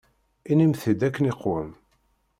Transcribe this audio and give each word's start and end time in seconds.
Inim-t-id 0.51 1.01
akken 1.07 1.29
iqwem. 1.31 1.69